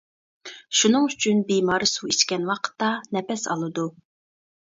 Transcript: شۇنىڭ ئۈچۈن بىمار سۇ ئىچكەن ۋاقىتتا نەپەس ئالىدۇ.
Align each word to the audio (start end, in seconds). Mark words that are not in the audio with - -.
شۇنىڭ 0.77 1.03
ئۈچۈن 1.09 1.43
بىمار 1.51 1.85
سۇ 1.89 2.09
ئىچكەن 2.13 2.47
ۋاقىتتا 2.53 2.89
نەپەس 3.19 3.45
ئالىدۇ. 3.53 3.87